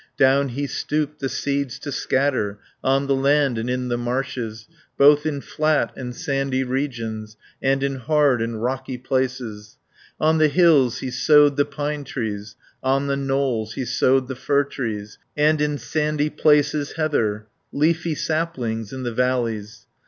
Down 0.17 0.49
he 0.49 0.65
stooped 0.65 1.19
the 1.19 1.29
seeds 1.29 1.77
to 1.77 1.91
scatter, 1.91 2.57
On 2.83 3.05
the 3.05 3.13
land 3.15 3.59
and 3.59 3.69
in 3.69 3.87
the 3.89 3.99
marshes, 3.99 4.67
Both 4.97 5.27
in 5.27 5.41
flat 5.41 5.91
and 5.95 6.15
sandy 6.15 6.63
regions, 6.63 7.37
And 7.61 7.83
in 7.83 7.97
hard 7.97 8.41
and 8.41 8.63
rocky 8.63 8.97
places. 8.97 9.77
20 10.17 10.27
On 10.29 10.37
the 10.39 10.47
hills 10.47 10.99
he 11.01 11.11
sowed 11.11 11.55
the 11.55 11.65
pine 11.65 12.03
trees, 12.03 12.55
On 12.81 13.05
the 13.05 13.15
knolls 13.15 13.73
he 13.75 13.85
sowed 13.85 14.27
the 14.27 14.33
fir 14.35 14.63
trees, 14.63 15.19
And 15.37 15.61
in 15.61 15.77
sandy 15.77 16.31
places 16.31 16.93
heather; 16.93 17.45
Leafy 17.71 18.15
saplings 18.15 18.91
in 18.91 19.03
the 19.03 19.13
valleys. 19.13 19.85